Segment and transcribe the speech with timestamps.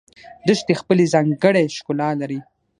[0.47, 2.39] دښتې خپل ځانګړی ښکلا لري